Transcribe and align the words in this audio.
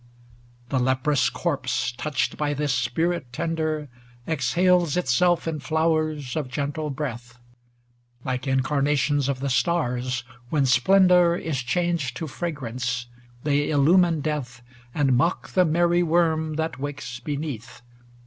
XX 0.01 0.69
The 0.69 0.79
leprous 0.79 1.29
corpse, 1.29 1.91
touched 1.91 2.35
by 2.35 2.55
this 2.55 2.73
spirit 2.73 3.31
tender. 3.31 3.87
Exhales 4.27 4.97
itself 4.97 5.47
in 5.47 5.59
flowers 5.59 6.35
of 6.35 6.47
gentle 6.49 6.89
breath; 6.89 7.37
Like 8.25 8.47
incarnations 8.47 9.29
of 9.29 9.41
the 9.41 9.49
stars, 9.51 10.23
when 10.49 10.65
splendor 10.65 11.35
Is 11.35 11.61
changed 11.61 12.17
to 12.17 12.25
fragrance, 12.25 13.05
they 13.43 13.69
illumine 13.69 14.21
death 14.21 14.63
And 14.95 15.15
mock 15.15 15.49
the 15.51 15.65
merry 15.65 16.01
worm 16.01 16.55
that 16.55 16.79
wakes 16.79 17.19
beneath. 17.19 17.83